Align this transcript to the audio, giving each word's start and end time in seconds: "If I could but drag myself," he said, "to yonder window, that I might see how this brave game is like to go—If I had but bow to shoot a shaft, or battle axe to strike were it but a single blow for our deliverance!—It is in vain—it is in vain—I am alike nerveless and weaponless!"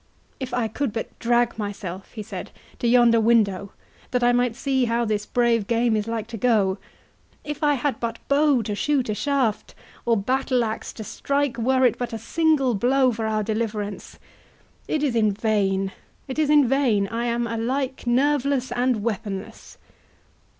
"If 0.39 0.51
I 0.51 0.67
could 0.67 0.93
but 0.93 1.11
drag 1.19 1.59
myself," 1.59 2.13
he 2.13 2.23
said, 2.23 2.49
"to 2.79 2.87
yonder 2.87 3.19
window, 3.21 3.71
that 4.09 4.23
I 4.23 4.31
might 4.33 4.55
see 4.55 4.85
how 4.85 5.05
this 5.05 5.27
brave 5.27 5.67
game 5.67 5.95
is 5.95 6.07
like 6.07 6.25
to 6.29 6.37
go—If 6.37 7.61
I 7.63 7.75
had 7.75 7.99
but 7.99 8.17
bow 8.27 8.63
to 8.63 8.73
shoot 8.73 9.09
a 9.09 9.13
shaft, 9.13 9.75
or 10.03 10.17
battle 10.17 10.63
axe 10.63 10.91
to 10.93 11.03
strike 11.03 11.59
were 11.59 11.85
it 11.85 11.99
but 11.99 12.13
a 12.13 12.17
single 12.17 12.73
blow 12.73 13.11
for 13.11 13.27
our 13.27 13.43
deliverance!—It 13.43 15.03
is 15.03 15.15
in 15.15 15.33
vain—it 15.33 16.39
is 16.39 16.49
in 16.49 16.67
vain—I 16.67 17.25
am 17.25 17.45
alike 17.45 18.07
nerveless 18.07 18.71
and 18.71 19.03
weaponless!" 19.03 19.77